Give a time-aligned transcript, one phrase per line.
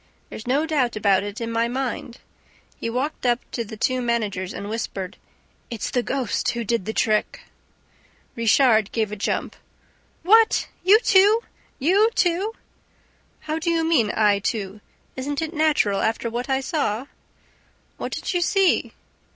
[0.31, 2.17] There's no doubt about it in my mind."
[2.75, 5.15] He walked up to the two managers and whispered.
[5.69, 7.41] "It's the ghost who did the trick!"
[8.35, 9.55] Richard gave a jump.
[10.23, 11.41] "What, you too!
[11.77, 12.55] You too!"
[13.41, 14.81] "How do you mean, I too?
[15.15, 17.05] Isn't it natural, after what I saw?"
[17.97, 18.93] "What did you see?"